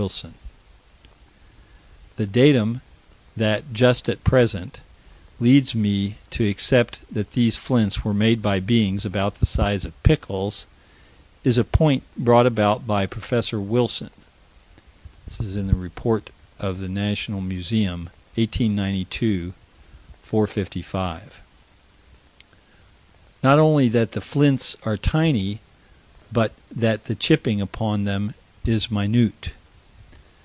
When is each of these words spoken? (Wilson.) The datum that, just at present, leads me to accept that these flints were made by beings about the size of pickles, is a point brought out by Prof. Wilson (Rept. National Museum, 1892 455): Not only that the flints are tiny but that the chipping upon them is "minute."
(Wilson.) 0.00 0.34
The 2.16 2.26
datum 2.26 2.82
that, 3.34 3.72
just 3.72 4.10
at 4.10 4.22
present, 4.24 4.80
leads 5.40 5.74
me 5.74 6.16
to 6.32 6.46
accept 6.46 7.00
that 7.10 7.32
these 7.32 7.56
flints 7.56 8.04
were 8.04 8.12
made 8.12 8.42
by 8.42 8.60
beings 8.60 9.06
about 9.06 9.36
the 9.36 9.46
size 9.46 9.86
of 9.86 10.02
pickles, 10.02 10.66
is 11.44 11.56
a 11.56 11.64
point 11.64 12.02
brought 12.14 12.58
out 12.58 12.86
by 12.86 13.06
Prof. 13.06 13.54
Wilson 13.54 14.10
(Rept. 15.26 16.30
National 16.78 17.40
Museum, 17.40 18.10
1892 18.34 19.54
455): 20.20 21.40
Not 23.42 23.58
only 23.58 23.88
that 23.88 24.12
the 24.12 24.20
flints 24.20 24.76
are 24.82 24.98
tiny 24.98 25.60
but 26.30 26.52
that 26.70 27.04
the 27.06 27.14
chipping 27.14 27.62
upon 27.62 28.04
them 28.04 28.34
is 28.66 28.90
"minute." 28.90 29.52